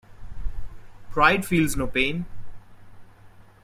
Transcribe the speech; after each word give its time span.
Pride 1.11 1.45
feels 1.45 1.75
no 1.77 1.85
pain. 1.85 2.25